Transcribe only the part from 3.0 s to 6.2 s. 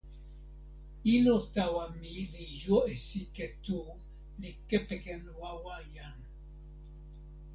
sike tu li kepeken wawa jan.